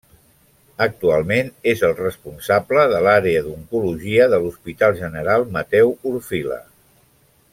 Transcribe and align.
Actualment 0.85 1.51
és 1.71 1.83
el 1.89 1.93
responsable 1.99 2.87
de 2.93 3.03
l'àrea 3.09 3.43
d'oncologia 3.49 4.27
de 4.35 4.41
l'Hospital 4.47 4.99
General 5.03 5.47
Mateu 5.59 5.95
Orfila. 6.15 6.61